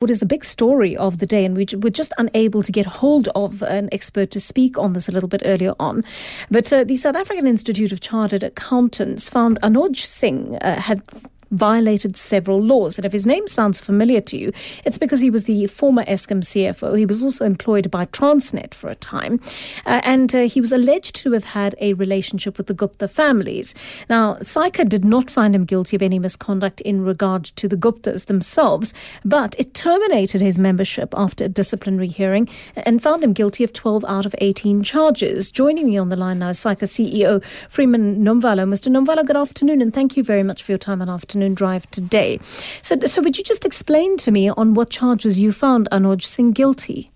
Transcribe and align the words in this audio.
What 0.00 0.10
is 0.10 0.20
a 0.20 0.26
big 0.26 0.44
story 0.44 0.94
of 0.94 1.20
the 1.20 1.26
day, 1.26 1.46
and 1.46 1.56
we 1.56 1.66
were 1.78 1.88
just 1.88 2.12
unable 2.18 2.60
to 2.60 2.70
get 2.70 2.84
hold 2.84 3.28
of 3.28 3.62
an 3.62 3.88
expert 3.92 4.30
to 4.32 4.40
speak 4.40 4.78
on 4.78 4.92
this 4.92 5.08
a 5.08 5.10
little 5.10 5.26
bit 5.26 5.40
earlier 5.46 5.72
on. 5.80 6.04
But 6.50 6.70
uh, 6.70 6.84
the 6.84 6.96
South 6.96 7.16
African 7.16 7.46
Institute 7.46 7.92
of 7.92 8.00
Chartered 8.00 8.42
Accountants 8.42 9.30
found 9.30 9.58
Anoj 9.62 9.96
Singh 9.96 10.56
uh, 10.56 10.78
had 10.78 11.02
violated 11.50 12.16
several 12.16 12.60
laws. 12.60 12.98
And 12.98 13.04
if 13.04 13.12
his 13.12 13.26
name 13.26 13.46
sounds 13.46 13.80
familiar 13.80 14.20
to 14.22 14.36
you, 14.36 14.52
it's 14.84 14.98
because 14.98 15.20
he 15.20 15.30
was 15.30 15.44
the 15.44 15.66
former 15.68 16.04
Eskom 16.04 16.42
CFO. 16.42 16.98
He 16.98 17.06
was 17.06 17.22
also 17.22 17.44
employed 17.44 17.90
by 17.90 18.06
Transnet 18.06 18.74
for 18.74 18.88
a 18.88 18.94
time. 18.94 19.40
Uh, 19.84 20.00
and 20.02 20.34
uh, 20.34 20.40
he 20.42 20.60
was 20.60 20.72
alleged 20.72 21.14
to 21.16 21.32
have 21.32 21.44
had 21.44 21.74
a 21.80 21.94
relationship 21.94 22.58
with 22.58 22.66
the 22.66 22.74
Gupta 22.74 23.08
families. 23.08 23.74
Now, 24.08 24.34
SAICA 24.36 24.88
did 24.88 25.04
not 25.04 25.30
find 25.30 25.54
him 25.54 25.64
guilty 25.64 25.96
of 25.96 26.02
any 26.02 26.18
misconduct 26.18 26.80
in 26.80 27.02
regard 27.02 27.44
to 27.44 27.68
the 27.68 27.76
Guptas 27.76 28.26
themselves, 28.26 28.92
but 29.24 29.54
it 29.58 29.74
terminated 29.74 30.40
his 30.40 30.58
membership 30.58 31.14
after 31.16 31.44
a 31.44 31.48
disciplinary 31.48 32.08
hearing 32.08 32.48
and 32.74 33.02
found 33.02 33.22
him 33.22 33.32
guilty 33.32 33.62
of 33.64 33.72
12 33.72 34.04
out 34.06 34.26
of 34.26 34.34
18 34.38 34.82
charges. 34.82 35.50
Joining 35.50 35.86
me 35.86 35.98
on 35.98 36.08
the 36.08 36.16
line 36.16 36.40
now 36.40 36.48
is 36.48 36.58
SAICA 36.58 36.86
CEO 36.86 37.44
Freeman 37.68 38.24
Nomvalo. 38.24 38.66
Mr. 38.66 38.90
Nomvalo, 38.90 39.24
good 39.24 39.36
afternoon, 39.36 39.80
and 39.80 39.92
thank 39.94 40.16
you 40.16 40.24
very 40.24 40.42
much 40.42 40.62
for 40.62 40.72
your 40.72 40.78
time 40.78 41.00
and 41.00 41.10
afternoon 41.10 41.35
afternoon 41.36 41.54
drive 41.54 41.90
today. 41.90 42.38
So, 42.80 42.98
so 43.04 43.20
would 43.20 43.36
you 43.36 43.44
just 43.44 43.66
explain 43.66 44.16
to 44.18 44.30
me 44.30 44.48
on 44.48 44.72
what 44.72 44.88
charges 44.88 45.38
you 45.38 45.52
found 45.52 45.88
Anoj 45.92 46.22
Singh 46.22 46.52
guilty? 46.52 47.10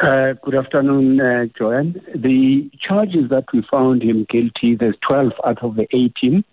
Uh, 0.00 0.32
good 0.42 0.56
afternoon, 0.56 1.20
uh, 1.20 1.46
Joanne. 1.56 2.00
The 2.14 2.70
charges 2.80 3.30
that 3.30 3.44
we 3.52 3.62
found 3.70 4.02
him 4.02 4.26
guilty, 4.28 4.74
there's 4.74 4.96
12 5.08 5.32
out 5.44 5.62
of 5.62 5.76
the 5.76 5.86
18. 5.92 6.44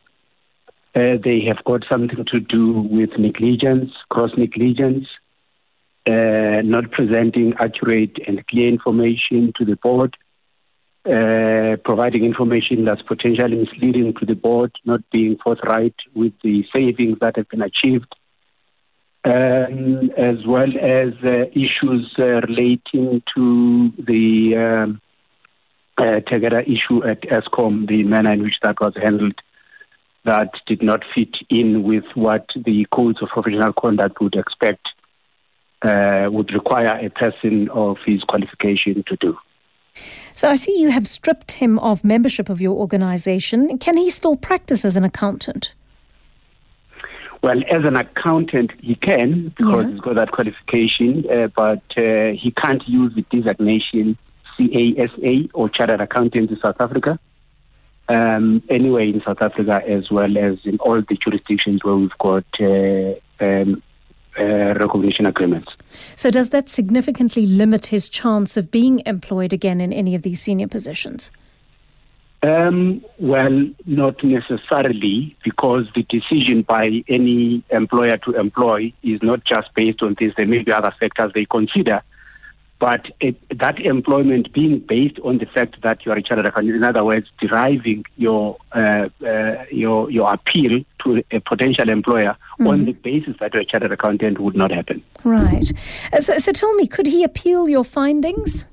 Uh, 0.95 0.99
they 1.23 1.41
have 1.47 1.63
got 1.65 1.83
something 1.91 2.25
to 2.31 2.39
do 2.39 2.73
with 2.91 3.09
negligence, 3.17 3.91
gross 4.09 4.31
negligence, 4.37 5.07
uh, 6.07 6.61
not 6.63 6.91
presenting 6.91 7.53
accurate 7.59 8.17
and 8.27 8.45
clear 8.47 8.69
information 8.69 9.51
to 9.57 9.65
the 9.65 9.75
board, 9.77 10.15
uh, 11.05 11.77
providing 11.83 12.25
information 12.25 12.85
that's 12.85 13.01
potentially 13.03 13.57
misleading 13.57 14.13
to 14.19 14.25
the 14.25 14.33
board, 14.33 14.71
not 14.85 15.01
being 15.11 15.37
forthright 15.37 15.95
with 16.15 16.33
the 16.43 16.65
savings 16.73 17.19
that 17.19 17.35
have 17.35 17.47
been 17.49 17.61
achieved, 17.61 18.11
um, 19.23 20.09
as 20.17 20.45
well 20.47 20.69
as 20.81 21.13
uh, 21.23 21.45
issues 21.51 22.13
uh, 22.17 22.41
relating 22.47 23.21
to 23.35 23.91
the 23.99 24.55
um, 24.55 25.01
uh, 25.97 26.21
Tegeta 26.21 26.63
issue 26.63 27.03
at 27.03 27.21
Eskom, 27.21 27.87
the 27.87 28.03
manner 28.03 28.33
in 28.33 28.41
which 28.41 28.59
that 28.63 28.79
was 28.81 28.93
handled, 28.95 29.39
that 30.23 30.51
did 30.65 30.81
not 30.81 31.03
fit 31.13 31.35
in 31.49 31.83
with 31.83 32.05
what 32.15 32.47
the 32.55 32.85
codes 32.91 33.21
of 33.21 33.29
professional 33.29 33.73
conduct 33.73 34.19
would 34.21 34.35
expect, 34.35 34.87
uh, 35.83 36.27
would 36.31 36.51
require 36.51 36.97
a 36.97 37.09
person 37.09 37.69
of 37.69 37.97
his 38.05 38.23
qualification 38.23 39.03
to 39.07 39.15
do. 39.17 39.37
So 40.33 40.49
I 40.49 40.55
see 40.55 40.79
you 40.79 40.89
have 40.91 41.07
stripped 41.07 41.53
him 41.53 41.79
of 41.79 42.03
membership 42.03 42.49
of 42.49 42.61
your 42.61 42.75
organization. 42.75 43.77
Can 43.77 43.97
he 43.97 44.09
still 44.09 44.35
practice 44.35 44.83
as 44.85 44.97
an 44.97 45.03
accountant? 45.03 45.73
Well, 47.41 47.61
as 47.69 47.85
an 47.85 47.95
accountant, 47.95 48.71
he 48.81 48.95
can 48.95 49.49
because 49.49 49.85
yeah. 49.85 49.91
he's 49.91 50.01
got 50.01 50.15
that 50.15 50.31
qualification, 50.31 51.25
uh, 51.29 51.47
but 51.55 51.83
uh, 51.95 52.31
he 52.31 52.53
can't 52.57 52.81
use 52.87 53.13
the 53.13 53.21
designation 53.29 54.17
CASA 54.57 55.49
or 55.53 55.69
Chartered 55.69 56.01
Accountant 56.01 56.49
in 56.49 56.59
South 56.59 56.77
Africa. 56.79 57.19
Um, 58.07 58.63
anyway, 58.69 59.09
in 59.09 59.21
South 59.25 59.41
Africa, 59.41 59.81
as 59.87 60.09
well 60.09 60.37
as 60.37 60.57
in 60.63 60.77
all 60.79 61.01
the 61.01 61.15
jurisdictions 61.15 61.83
where 61.83 61.95
we've 61.95 62.17
got 62.19 62.45
uh, 62.59 63.13
um, 63.39 63.83
uh, 64.39 64.73
recognition 64.79 65.25
agreements. 65.25 65.71
So, 66.15 66.29
does 66.29 66.49
that 66.49 66.69
significantly 66.69 67.45
limit 67.45 67.87
his 67.87 68.09
chance 68.09 68.57
of 68.57 68.71
being 68.71 69.01
employed 69.05 69.53
again 69.53 69.81
in 69.81 69.93
any 69.93 70.15
of 70.15 70.21
these 70.21 70.41
senior 70.41 70.67
positions? 70.67 71.31
Um, 72.43 73.03
well, 73.17 73.67
not 73.87 74.23
necessarily, 74.23 75.35
because 75.43 75.87
the 75.95 76.03
decision 76.03 76.61
by 76.61 77.03
any 77.07 77.63
employer 77.71 78.17
to 78.17 78.33
employ 78.33 78.93
is 79.01 79.23
not 79.23 79.43
just 79.45 79.73
based 79.73 80.03
on 80.03 80.15
this. 80.19 80.33
There 80.37 80.45
may 80.45 80.61
be 80.61 80.71
other 80.71 80.93
factors 80.99 81.31
they 81.33 81.45
consider, 81.45 82.03
but 82.77 83.07
it, 83.19 83.35
that 83.57 83.79
employment 83.79 84.53
being 84.53 84.79
based 84.79 85.17
on 85.23 85.39
the 85.39 85.47
fact 85.47 85.81
that 85.81 86.05
you 86.05 86.11
are 86.11 86.17
a 86.17 86.21
chartered 86.21 86.45
accountant, 86.45 86.75
in 86.75 86.83
other 86.83 87.03
words, 87.03 87.27
deriving 87.39 88.05
your 88.15 88.57
uh, 88.73 89.09
your 89.75 90.09
your 90.09 90.31
appeal 90.33 90.83
to 91.03 91.23
a 91.31 91.39
potential 91.39 91.89
employer 91.89 92.35
mm. 92.59 92.69
on 92.69 92.85
the 92.85 92.93
basis 92.93 93.35
that 93.39 93.53
you're 93.53 93.63
a 93.63 93.65
chartered 93.65 93.91
accountant 93.91 94.39
would 94.39 94.55
not 94.55 94.71
happen. 94.71 95.03
Right. 95.23 95.71
Uh, 96.11 96.19
so, 96.19 96.37
so 96.37 96.51
tell 96.51 96.73
me, 96.75 96.87
could 96.87 97.07
he 97.07 97.23
appeal 97.23 97.69
your 97.69 97.83
findings? 97.83 98.65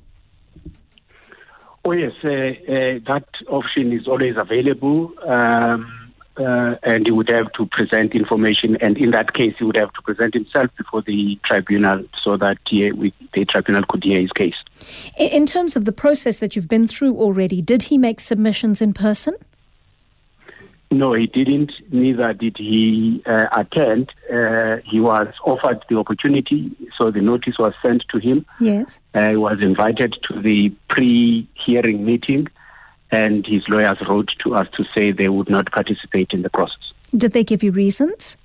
Oh 1.85 1.93
yes, 1.93 2.13
uh, 2.23 2.29
uh, 2.29 2.99
that 3.07 3.27
option 3.49 3.93
is 3.93 4.07
always 4.07 4.37
available. 4.37 5.13
Um, 5.27 5.99
uh, 6.37 6.77
and 6.83 7.07
he 7.07 7.11
would 7.11 7.29
have 7.29 7.53
to 7.53 7.67
present 7.67 8.15
information, 8.15 8.77
and 8.81 8.97
in 8.97 9.11
that 9.11 9.35
case, 9.35 9.55
he 9.59 9.65
would 9.65 9.77
have 9.77 9.93
to 9.93 10.01
present 10.03 10.33
himself 10.33 10.71
before 10.79 11.03
the 11.03 11.39
tribunal 11.45 12.03
so 12.25 12.39
that 12.39 12.57
he, 12.67 12.91
we, 12.93 13.13
the 13.35 13.45
tribunal 13.45 13.83
could 13.89 14.03
hear 14.03 14.19
his 14.19 14.33
case. 14.33 14.55
In 15.19 15.45
terms 15.45 15.77
of 15.77 15.85
the 15.85 15.93
process 15.93 16.39
that 16.39 16.57
you've 16.57 16.69
been 16.69 16.87
through 16.87 17.17
already, 17.17 17.61
did 17.61 17.83
he 17.85 17.99
make 17.99 18.19
submissions 18.19 18.81
in 18.81 18.95
person? 18.95 19.35
No, 20.93 21.15
he 21.15 21.27
didn't. 21.27 21.73
Neither 21.91 22.35
did 22.35 22.57
he 22.59 23.23
uh, 23.25 23.47
attend. 23.57 24.13
Uh, 24.31 24.77
he 24.85 25.01
was 25.01 25.29
offered 25.45 25.83
the 25.89 25.97
opportunity, 25.97 26.71
so 26.99 27.11
the 27.11 27.23
notice 27.23 27.55
was 27.59 27.73
sent 27.81 28.05
to 28.11 28.19
him. 28.19 28.45
Yes. 28.61 29.01
Uh, 29.15 29.31
he 29.31 29.37
was 29.37 29.59
invited 29.63 30.15
to 30.29 30.43
the 30.43 30.71
pre-hearing 30.91 32.05
meeting 32.05 32.47
and 33.11 33.47
his 33.47 33.63
lawyers 33.69 33.99
wrote 34.09 34.31
to 34.43 34.55
us 34.55 34.67
to 34.77 34.85
say 34.95 35.13
they 35.13 35.29
would 35.29 35.49
not 35.49 35.71
participate 35.71 36.31
in 36.33 36.43
the 36.43 36.51
process. 36.51 36.93
Did 37.17 37.33
they 37.33 37.45
give 37.45 37.63
you 37.63 37.73
reasons? 37.73 38.37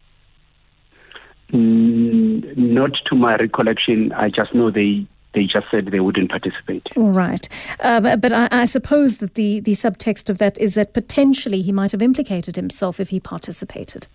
Mm, 1.52 2.57
not 2.57 2.91
to 3.09 3.16
my 3.16 3.36
recollection. 3.36 4.12
I 4.12 4.30
just 4.30 4.53
know 4.53 4.72
they 4.72 5.07
they 5.38 5.46
just 5.46 5.70
said 5.70 5.86
they 5.86 6.00
wouldn't 6.00 6.31
participate. 6.31 6.88
All 6.96 7.12
right. 7.12 7.48
Uh, 7.80 8.18
but 8.18 8.34
I, 8.34 8.48
I, 8.52 8.66
suppose 8.66 9.18
that 9.18 9.36
the, 9.36 9.59
the 9.59 9.74
subtext 9.74 10.31
of 10.31 10.40
that 10.40 10.58
is 10.58 10.74
that 10.74 10.94
potentially 10.94 11.62
he 11.62 11.72
might 11.72 11.92
have 11.92 12.02
implicated 12.02 12.56
himself 12.56 13.00
if 13.00 13.09
he 13.09 13.20
participated. 13.20 14.08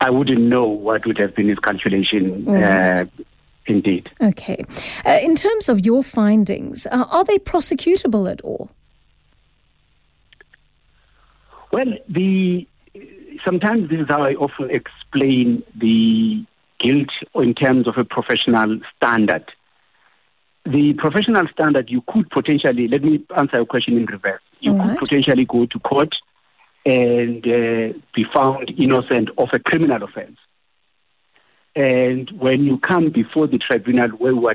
I 0.00 0.10
wouldn't 0.10 0.40
know 0.40 0.64
what 0.64 1.06
would 1.06 1.18
have 1.18 1.34
been 1.34 1.48
his 1.48 1.58
calculation. 1.58 2.44
Right. 2.44 3.00
Uh, 3.00 3.04
indeed. 3.66 4.08
Okay. 4.20 4.64
Uh, 5.04 5.18
in 5.20 5.34
terms 5.34 5.68
of 5.68 5.84
your 5.84 6.04
findings, 6.04 6.86
uh, 6.86 7.04
are 7.10 7.24
they 7.24 7.38
prosecutable 7.38 8.30
at 8.30 8.40
all? 8.42 8.70
Well, 11.72 11.92
the 12.08 12.66
sometimes 13.44 13.90
this 13.90 14.00
is 14.00 14.06
how 14.08 14.22
I 14.22 14.34
often 14.34 14.70
explain 14.70 15.64
the 15.76 16.44
guilt 16.78 17.10
in 17.34 17.54
terms 17.54 17.88
of 17.88 17.94
a 17.96 18.04
professional 18.04 18.78
standard. 18.96 19.50
The 20.70 20.94
professional 20.98 21.48
standard, 21.52 21.90
you 21.90 22.02
could 22.06 22.30
potentially, 22.30 22.86
let 22.86 23.02
me 23.02 23.24
answer 23.36 23.56
your 23.56 23.66
question 23.66 23.96
in 23.96 24.06
reverse. 24.06 24.42
You 24.60 24.74
could 24.74 24.98
potentially 24.98 25.44
go 25.44 25.66
to 25.66 25.78
court 25.80 26.14
and 26.86 27.44
uh, 27.44 27.98
be 28.14 28.24
found 28.32 28.72
innocent 28.78 29.30
of 29.36 29.48
a 29.52 29.58
criminal 29.58 30.02
offense. 30.02 30.38
And 31.74 32.30
when 32.38 32.62
you 32.64 32.78
come 32.78 33.10
before 33.10 33.48
the 33.48 33.58
tribunal 33.58 34.10
where 34.10 34.36
we're 34.36 34.54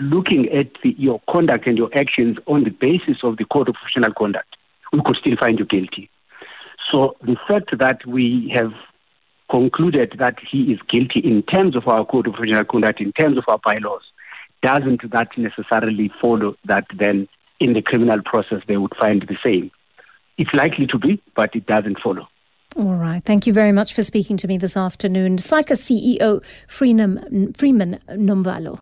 looking 0.00 0.48
at 0.48 0.68
the, 0.82 0.96
your 0.98 1.20
conduct 1.30 1.66
and 1.66 1.78
your 1.78 1.90
actions 1.94 2.38
on 2.46 2.64
the 2.64 2.70
basis 2.70 3.18
of 3.22 3.36
the 3.36 3.44
code 3.44 3.68
of 3.68 3.74
professional 3.74 4.12
conduct, 4.14 4.56
we 4.92 5.00
could 5.04 5.16
still 5.16 5.36
find 5.38 5.58
you 5.58 5.64
guilty. 5.64 6.10
So 6.90 7.16
the 7.22 7.36
fact 7.46 7.78
that 7.78 8.04
we 8.06 8.52
have 8.56 8.72
concluded 9.50 10.16
that 10.18 10.38
he 10.50 10.72
is 10.72 10.80
guilty 10.88 11.20
in 11.20 11.42
terms 11.42 11.76
of 11.76 11.86
our 11.86 12.04
code 12.04 12.26
of 12.26 12.34
professional 12.34 12.64
conduct, 12.64 13.00
in 13.00 13.12
terms 13.12 13.38
of 13.38 13.44
our 13.48 13.58
bylaws, 13.64 14.02
doesn't 14.62 15.10
that 15.10 15.28
necessarily 15.36 16.10
follow 16.20 16.56
that 16.64 16.86
then 16.96 17.28
in 17.60 17.74
the 17.74 17.82
criminal 17.82 18.20
process 18.24 18.62
they 18.66 18.76
would 18.76 18.94
find 19.00 19.22
the 19.22 19.36
same? 19.44 19.70
It's 20.38 20.52
likely 20.54 20.86
to 20.86 20.98
be, 20.98 21.22
but 21.36 21.54
it 21.54 21.66
doesn't 21.66 21.98
follow. 22.00 22.28
All 22.74 22.94
right. 22.94 23.22
Thank 23.22 23.46
you 23.46 23.52
very 23.52 23.72
much 23.72 23.92
for 23.92 24.02
speaking 24.02 24.38
to 24.38 24.48
me 24.48 24.56
this 24.56 24.76
afternoon. 24.76 25.36
SAICA 25.36 25.76
CEO 25.76 26.42
Freeman, 26.66 27.52
Freeman 27.52 27.98
Nomvalo. 28.08 28.80